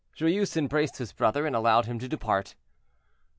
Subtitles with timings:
[0.17, 2.55] Joyeuse embraced his brother, and allowed him to depart.